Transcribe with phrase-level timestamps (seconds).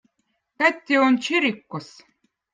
[0.59, 1.87] katti on čerikkoz